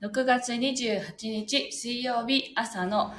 [0.00, 3.12] 6月28日水曜日朝の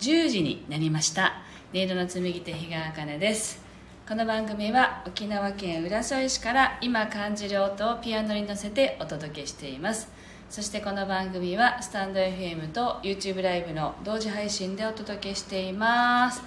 [0.00, 1.40] 10時になりました。
[1.72, 3.64] 音色の紡ぎ手日川茜です。
[4.06, 10.10] この番組は沖縄県浦添市から今感じる音をピアノに乗せてお届けしています。
[10.50, 16.42] そしてこの番組はスタンド FM と YouTube ライブの同時配信でお届けしています。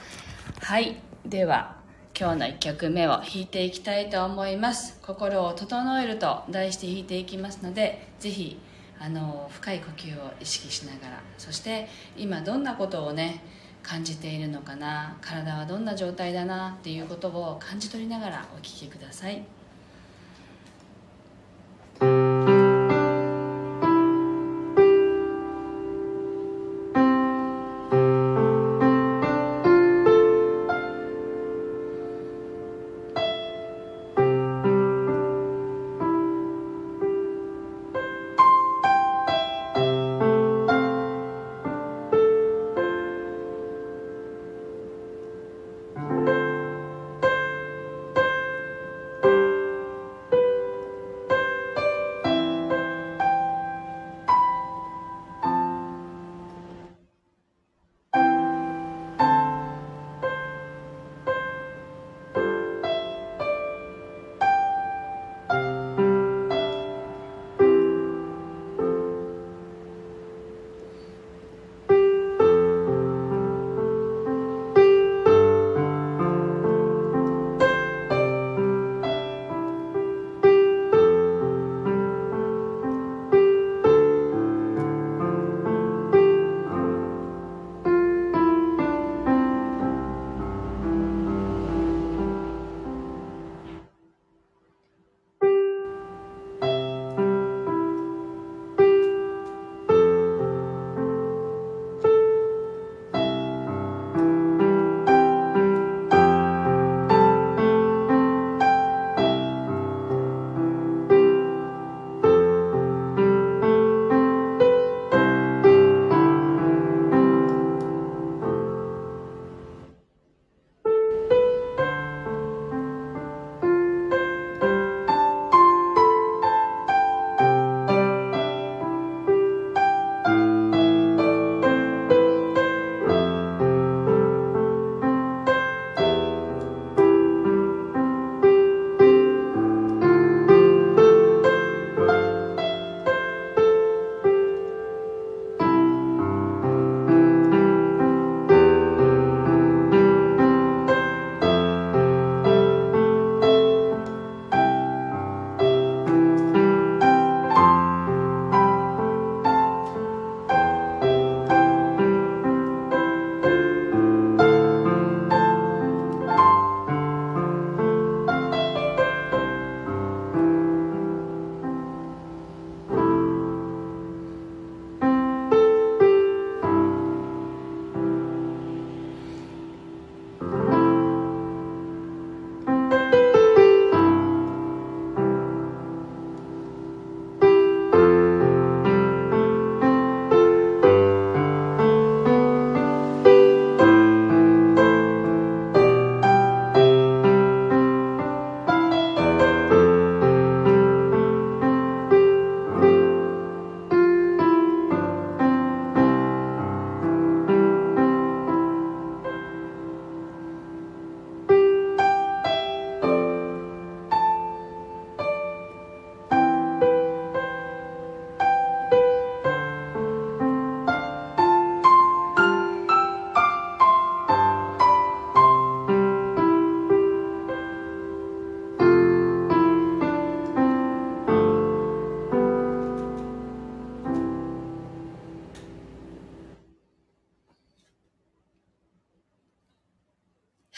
[0.62, 1.01] はい。
[1.26, 1.79] では、
[2.20, 8.59] 今日の1曲目を弾いていきたいと思います心を整えると題して弾いていきますのでぜひ
[9.00, 13.42] あの深い呼吸を意識しながらそして今どんなことをね
[13.82, 19.59] 感じているのかな体はどんな状態だなっていうことを感じ取りながらお聴きください。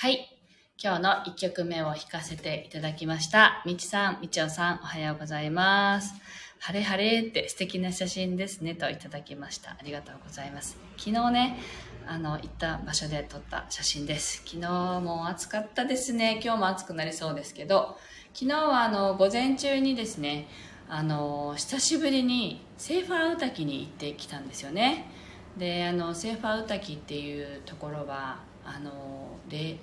[0.01, 0.35] はい。
[0.83, 3.61] 今日の1曲目を弾かせていただきました。
[3.67, 6.15] みちさんみちおさんおはようございます。
[6.57, 9.73] 晴れ晴れって素敵な写真ですねといただきました。
[9.73, 10.75] ありがとうございます。
[10.97, 11.59] 昨日ね
[12.07, 14.37] あの行った場所で撮った写真です。
[14.37, 16.39] 昨日も暑かったですね。
[16.43, 17.95] 今日も暑くなりそうですけど
[18.33, 20.47] 昨日はあの午前中にですね
[20.89, 25.11] あの久しぶりにセーファーウタキに行ってきたんですよね。
[25.57, 28.91] であのセーファーウタキっていうところはあの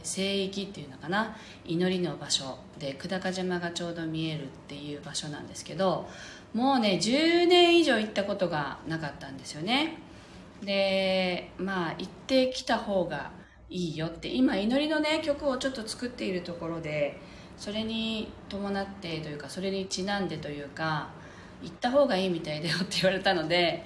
[0.02, 1.36] 聖域っていうのかな？
[1.66, 6.08] 祈りの場所で久高島がちょうど見えるっていう場所なんですけど
[6.54, 9.98] もうね10年以上行ったことがなかったんですよね。
[10.62, 13.30] でまあ行ってきた方が
[13.68, 17.20] いいよって今祈りのね曲をちょっと作っているところで
[17.58, 21.10] それに伴ってというかそれにちなんでというか
[21.62, 23.84] 行った方がいいみたいだよって言われたので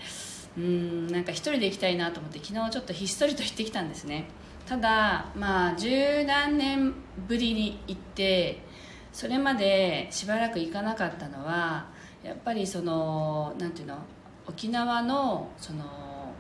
[0.57, 4.27] うんなんか一人で行きたいなと思って昨日ちょっとひっそりと行ってきたんですね。
[4.67, 6.95] ただまあ十何年
[7.29, 8.65] ぶりに行って
[9.13, 11.87] それまでしばらく行かなかったのは
[12.23, 13.99] やっぱりそのなんていうの
[14.47, 15.85] 沖縄のその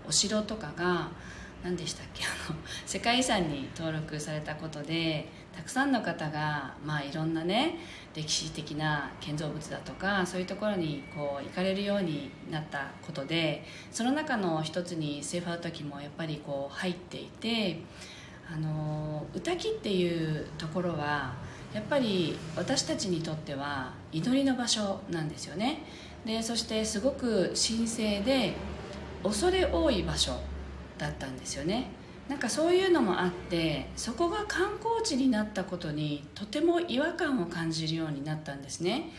[0.08, 1.10] お城とかが
[1.62, 2.24] 何でしたっけ？
[2.48, 7.76] あの世界遺産に登録されたことでたくさんの方が、まあ、いろんなね
[8.14, 17.80] 歴史的な建造物だとかそういうところにこう行かれるようになったことでその中の一つにセーファー時もやっぱりこう入っていて
[18.50, 21.34] あの歌木っていうところは
[21.72, 25.82] やっぱり私たちにとっては祈りの場所なんですよね。
[26.26, 28.52] でそしてすごく神聖で
[29.22, 30.38] 恐れ多い場所
[31.02, 31.90] だったんですよね。
[32.28, 39.10] なんかそういうのもあってそこが観光地になったことにとても違和感を感じるようになったんですね。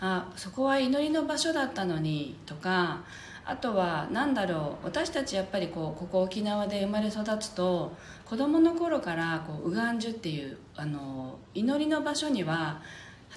[0.00, 3.02] あそこは祈りの場所だったのにとか
[3.44, 12.80] あとは何だろう私たちやっぱりこうここ沖縄で生まれ育つと子供の頃からこう右岸樹っていうあの祈りの場所には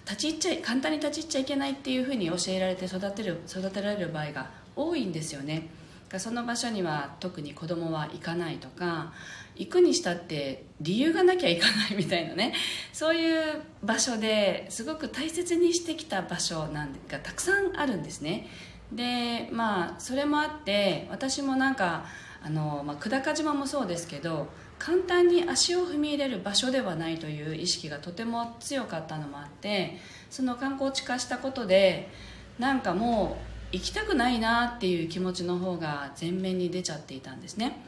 [0.05, 5.69] 立ち入っちゃい簡単に立ち入っちゃいけないっていうふうに教えられて育てる育てられる場合が多いんですよね。
[6.19, 9.13] その場所には特に子供は行かないとか
[9.55, 12.53] 行くにしたって理由がなきゃ行かないみたいなね。
[12.93, 18.47] そういう場所ですごく大切にしてきた場所なんがたくさんあるんですね。
[18.91, 22.05] でまあそれもあって私もなんか
[22.43, 29.97] あの、まあ、久高島もそうですけど簡単に足を踏み入れる場所ではないという意識がとても強かったのもあって
[30.29, 32.09] その観光地化したことで
[32.59, 37.83] なんかもう行きたくないなっていう気持ちの方が前面に出ちゃっていたんですね。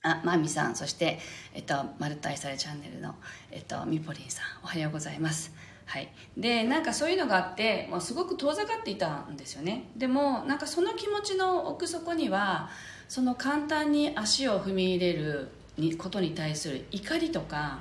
[0.00, 1.18] あマミさんそして、
[1.54, 3.14] えっと、マルタイサレチャンネルの、
[3.50, 5.52] えっと、ミポリンさんおはようございます。
[5.84, 6.08] はい、
[6.38, 9.90] でなんかそういうのがあってもうすごく遠ざかっていたんですよね。
[9.94, 12.70] でもなんかその気持ちの奥底には
[13.08, 15.50] その簡単に足を踏み入れる
[15.98, 17.80] ことに対する怒りとか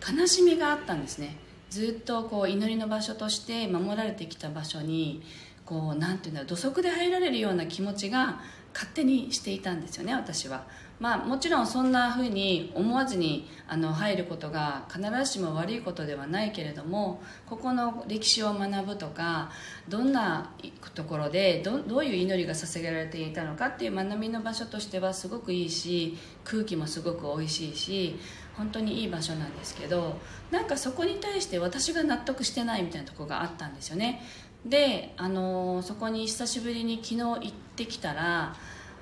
[0.00, 1.36] 悲しみがあったんですね。
[1.70, 5.22] ずっとこう祈りの場所として守られてきた場所に
[5.70, 8.40] こうなんていうんだろう土足で入られるような気持ちが
[8.74, 10.66] 勝手にしていたんですよね私は。
[10.98, 19.50] まあもちろんそんなふうに思わずにあの入ることが必ずしも悪いことではないけれどもここの歴史を学ぶとか
[19.88, 20.52] どんな
[20.94, 28.16] ところでどどういう祈りが捧げられていたのかっていう学びの場所としてはすごくいいし空気もすごく美味しいし
[28.58, 30.18] 本当にいい場所なんですけど
[30.50, 34.22] なんかそこに対して私が納得してないみたいなとこがあったんですよね。
[34.64, 38.54] で、あのそこに久しぶりに昨日行ってきたら、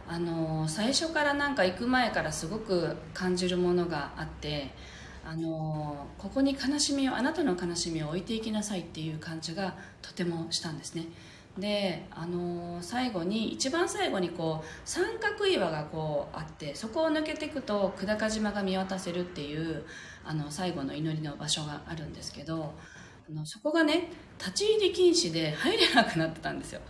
[0.07, 4.73] あの最初からなんか行く前からすごく感じるものがあって、
[5.25, 11.07] あのここに悲しみをあなたの悲しみを置いていきなさいっていう感じがとてもしたんですね。
[11.59, 19.85] で、あの最後に一番最後にこう三角岩がこうあってそこを抜けていくと久高島が見渡せるっていう
[20.25, 22.75] あの最後の祈りの場所があるんですけど
[23.31, 26.81] あのそこがね立ち入り禁止で入れなくなってたんですよ。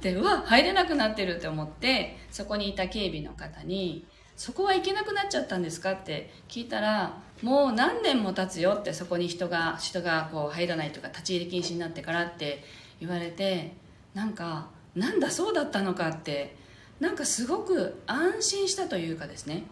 [0.00, 12.64] でうわ入れなくなってるって思ってそこにいた警備の方に「そこは行けなくなっちゃったんですか?」って聞いたら「もう何年も経つよ」ってそこに人が人がこう入らないとか立ち入り禁止になってからって
[13.00, 13.72] 言われて
[14.14, 16.08] なんかなんだそうだったのか？
[16.08, 16.56] って
[17.00, 19.64] なんかすごく安心したというかですね。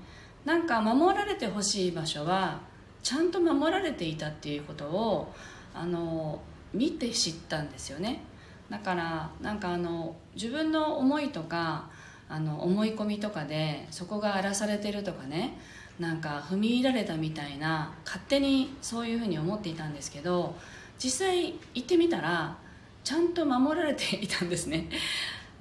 [0.45, 2.61] なんか守られてほしい場所は
[3.03, 5.33] ちゃんと守られていたっていうことを
[5.75, 6.41] あの
[6.73, 8.23] 見て知ったんですよね。
[8.71, 11.91] だからなんかあの自分の思いとか
[12.29, 15.59] あの思い込みとかでそこが荒らされてるとかね
[15.99, 20.57] なんか踏み入られたみたいな勝手にそういうふうに思っていたんですけど
[20.99, 22.57] 実際行ってみたら
[23.05, 24.89] ちゃんと守られていたんですね。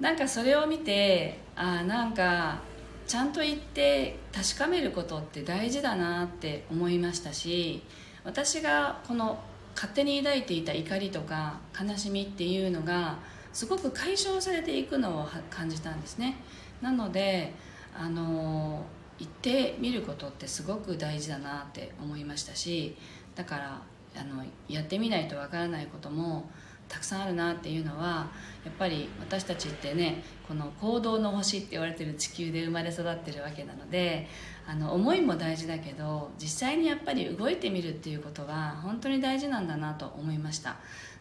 [0.00, 2.60] なんかそれを見てあなんか
[3.06, 7.82] ちゃんと行って確かめることって大事だなって思いましたし
[8.24, 9.38] 私がこの
[9.74, 13.18] 勝手に抱いていた怒りとか悲しみっていうのが
[13.52, 16.36] すごく解消されていくのを感じたんですね。
[16.80, 17.52] なので
[17.94, 18.84] あの
[19.18, 22.96] 行ってみることってすごく大事だなって思いましたし
[23.34, 23.82] だから
[24.16, 26.50] あのやってみないとわからないことも
[26.88, 28.30] たくさんあるなっていうのは
[28.64, 34.28] やっぱり私たちってねこの行動の星って言われてる地球で生まれ育ってるわけなので
[34.66, 40.76] あの思いも大事だけど実際にやっぱり動いてみるっていうことは本当に大事なんだなと思いました。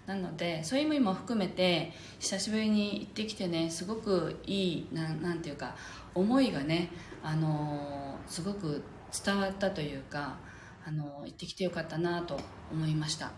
[0.06, 5.76] なのでそういう意味も含めて久しぶりに行ってきてねすごくいいななんていうか
[6.14, 6.90] 思いがね、
[7.24, 8.84] あのすごく
[9.26, 10.38] 伝わったというか、
[10.86, 12.40] あの行ってきてよかったなと
[12.72, 13.32] 思いました。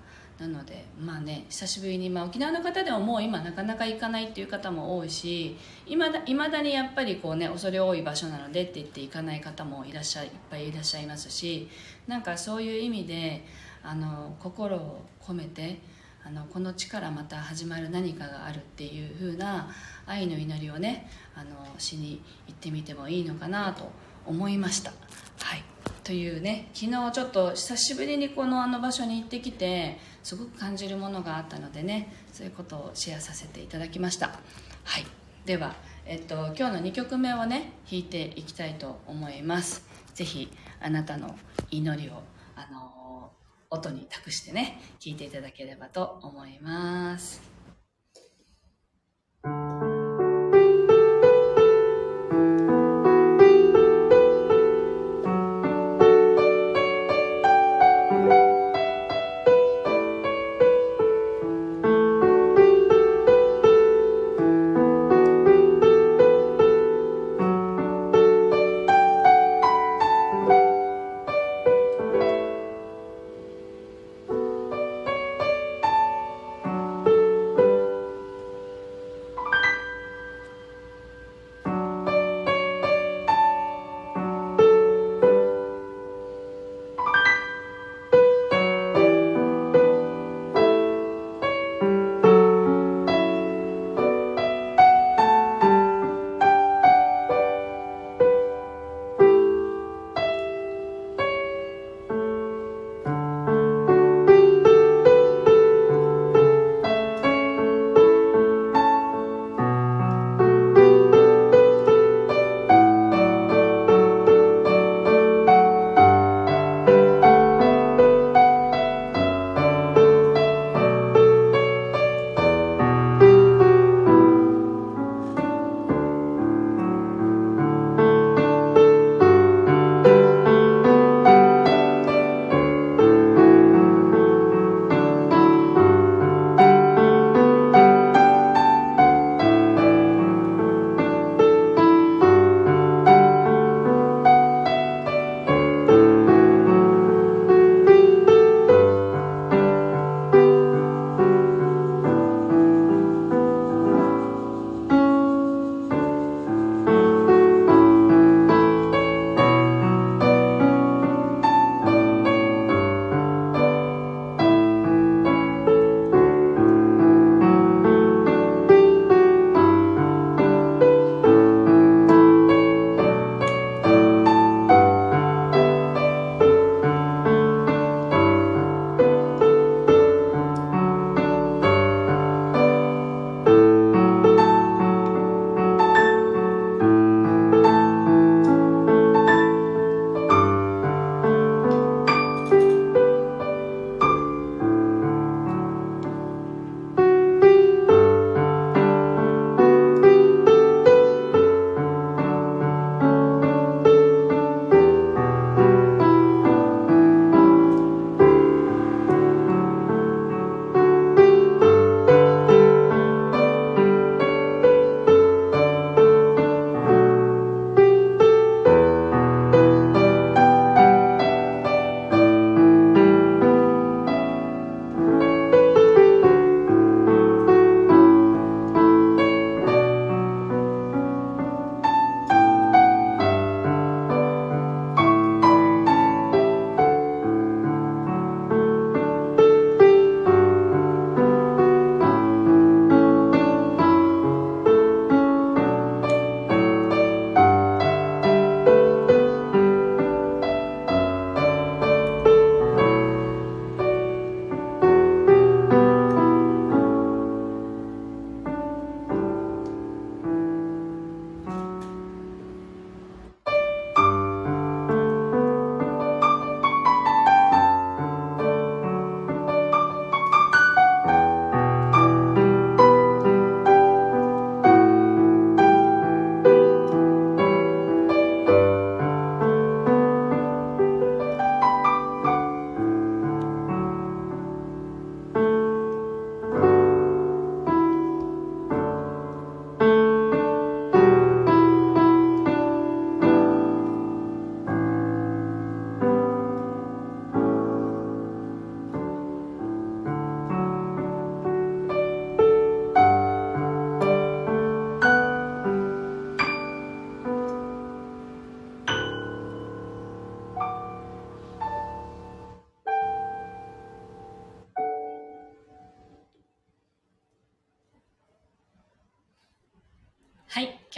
[0.44, 5.56] なのでまあね久しぶりに、まあ、沖縄の方でももう今なかなか行かないっていう方も多いし
[5.88, 11.70] いまだだにやっぱりこうね恐れ多い場所なのでって言って行かない方もいらっしゃいっぱいいらっしゃいますし
[12.08, 13.46] なんかそういう意味で
[13.84, 15.80] あの心を込めて
[16.26, 19.70] あのこの地からまた始まる何かがあるっていう風な
[20.06, 23.90] 愛の祈りをねあのしに行ってみてもいいのかなと
[24.26, 24.92] 思いました。
[25.40, 25.64] はい
[26.04, 34.39] というね昨日ちょっと久しぶりにこのあの場所に行ってきてすごく感じるものがあったのでねそういうことをシェアさせていただきました。
[34.84, 35.06] はい。
[35.46, 35.75] では、
[36.06, 39.86] えっと、今日の2曲目をね弾いていきたいと思います。
[40.13, 40.50] 是非
[40.82, 41.36] あなたの
[41.70, 42.24] 祈りを
[42.56, 43.32] あの
[43.70, 47.52] 音に託してね聴いていただければと思います。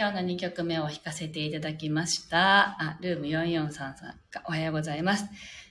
[0.06, 2.76] 今日の2曲目を弾かせていただきました。
[2.80, 3.96] あ、ルーム4433さん
[4.30, 5.24] がおはようございます。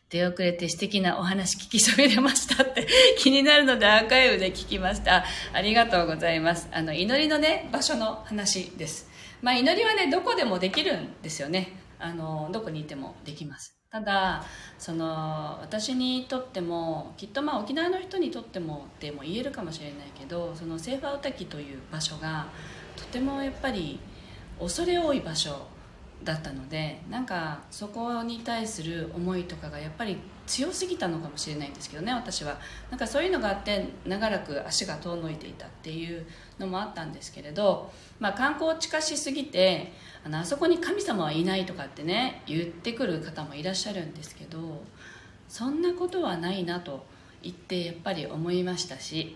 [0.10, 2.86] 出遅れて素敵なお話聞きそびれましたって
[3.18, 5.24] 気になるのでアーカイブで聞きました。
[5.54, 6.68] ありがとうございます。
[6.74, 9.10] あの、祈りのね、場所の話です。
[9.42, 11.70] まあ、祈りはね、どこでもできるんですよね。
[11.98, 13.78] あの、どこにいてもできます。
[13.90, 14.44] ただ
[14.78, 22.48] その私にとってもきっとまあ沖縄の人にとってもっても言えるかもしれないけどそのセーファーウタキという場所が
[22.98, 24.02] とてもやっぱり
[24.60, 25.68] 恐れ多い場所
[26.24, 32.58] だったのでなんかそこに対する思いとかがやっぱり強すぎたのかもしれないんですけどね私は。
[32.90, 36.26] なんかそういうのがあって長らく足が遠のいていたっていう
[36.60, 39.92] のもあったんですけれど、まあ、観光地化しすぎて
[40.24, 44.84] あのあそこに神様はいないとかってね言ってくる方もいらっしゃるんですけど
[45.48, 47.06] そんなことはないなと
[47.42, 49.36] 言ってやっぱり思いましたし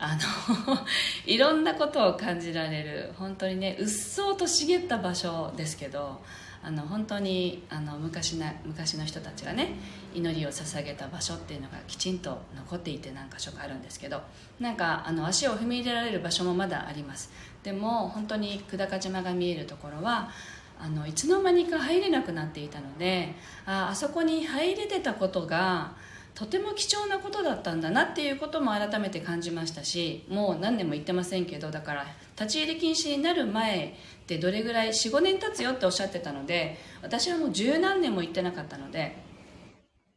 [0.00, 0.78] あの
[1.26, 6.22] いろんなことを感じられる本当にねうっそうと茂った場所ですけど
[6.62, 9.74] あの本当にあの昔な昔の人たちがね
[10.14, 14.22] 祈りを捧げた場所っていうのがきちんと残っていて何箇所かあるんですけど
[14.58, 17.30] なんかあの足を踏み入れられる場所もまだあります。
[17.62, 20.30] でも本当に久高島が見えるところは
[20.78, 23.34] あのいつの間にか入れなくなっていたので
[23.66, 25.92] ああそこに入れてたことが
[26.40, 33.90] とても貴重なことだったんだなっていうことも改めて感じましたしもう何年も言ってませんけどだから立ち入り禁止になる前っ
[34.26, 39.18] てどれぐらい45年経つよっておっしゃってたので私はもう十何年も行ってなかったので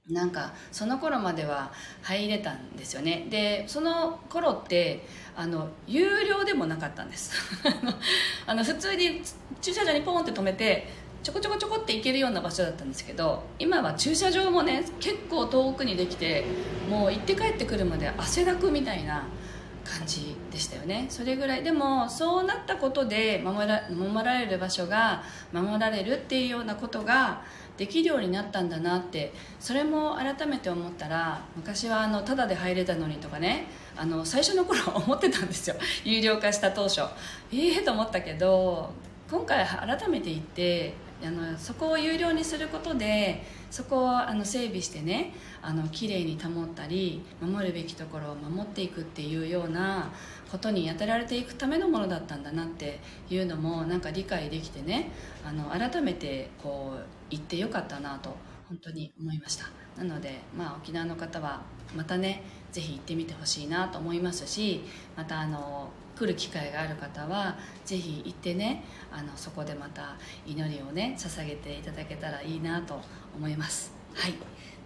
[0.07, 3.27] なんかその頃までは入れたんですよね。
[3.29, 5.05] でその頃って
[5.35, 7.33] あの有料でもなかったんです。
[8.45, 9.21] あの普通に
[9.61, 10.87] 駐車場にポンって止めて
[11.23, 16.43] ちょこちょこちょこって行けるような場所だったんですけど今は駐車場もね結構遠くにできて
[16.89, 19.25] もう行って帰ってくるまで汗だくみたいな
[19.85, 21.07] 感じでしたよね。
[21.09, 21.63] それぐらい。
[21.63, 27.41] でもそうなったことで守ら守られる場所が守られるっていうようなことが
[27.77, 35.75] できるようになったんだなってそれも改めて思ったら昔はあのタダで入れたのにとかねあの最初の頃思ってたんですよ。
[36.05, 37.01] 有料化した当初。
[37.51, 38.91] ええー、と思ったけど
[39.29, 40.93] 今回改めて言って
[41.25, 50.11] あのそこを有料にすることでそこをあの整備してねあの綺麗に保ったり守るべきところを守っていくっていうような
[50.51, 55.11] ことに当てられていくためのものだったんだなっていうのもなんか理解できてね
[55.45, 58.35] あの改めてこう言ってよかったなと
[58.67, 59.65] 本当に思いました。
[59.97, 61.61] なので、まあ、沖縄の方は
[61.95, 64.83] またねぜひ行ってみてほしいなと思いますし
[65.15, 65.89] またあの
[66.23, 73.01] 来る機会がある方はぜひ行ってねあのそこでまた祈りをね捧げていただけたらいいなと
[73.35, 73.93] 思います。
[74.13, 74.33] はい。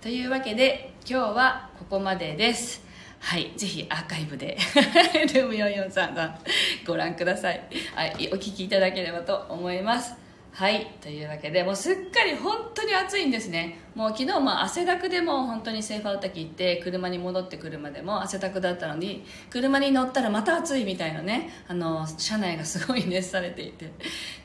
[0.01, 2.85] というわけで今日はここまでです。
[3.19, 4.57] はい、ぜひアーカイブで。
[5.33, 6.39] ルーム443さん
[6.85, 7.61] ご覧ください、
[7.95, 10.26] はい、お聴きいただければと思います。
[10.51, 13.79] はいというわけでもうすっかり本当に暑いんですね。
[13.93, 23.89] もう昨日も汗だくでも本当にセーファーウタキ行って車に戻ってくるまでも汗だくだったのに車に乗ったらまた暑いみたいなねあの車内がすごい熱されていてっ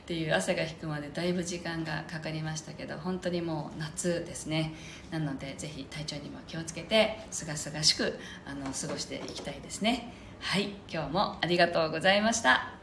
[0.05, 4.75] ていう汗が引くまでだいぶ時間がかかりましたけど本当にもう夏ですね。
[5.09, 10.13] なのでぜひ体調にも気をつけてすがすがしくあの過ごしていきたいですね。
[10.39, 12.73] はい今日もありがとうございました。